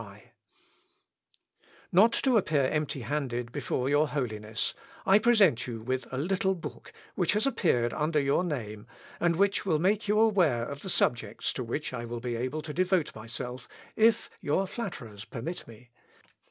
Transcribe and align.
]"Not 1.91 2.11
to 2.23 2.35
appear 2.35 2.63
empty 2.63 3.01
handed 3.01 3.51
before 3.51 3.87
your 3.87 4.07
Holiness, 4.07 4.73
I 5.05 5.19
present 5.19 5.67
you 5.67 5.81
with 5.81 6.07
a 6.11 6.17
little 6.17 6.55
book, 6.55 6.91
which 7.13 7.33
has 7.33 7.45
appeared 7.45 7.93
under 7.93 8.19
your 8.19 8.43
name, 8.43 8.87
and 9.19 9.35
which 9.35 9.63
will 9.63 9.77
make 9.77 10.07
you 10.07 10.19
aware 10.19 10.65
of 10.67 10.81
the 10.81 10.89
subjects 10.89 11.53
to 11.53 11.63
which 11.63 11.93
I 11.93 12.05
will 12.05 12.19
be 12.19 12.35
able 12.35 12.63
to 12.63 12.73
devote 12.73 13.13
myself, 13.15 13.67
if 13.95 14.27
your 14.39 14.65
flatterers 14.65 15.23
permit 15.23 15.67
me. 15.67 15.91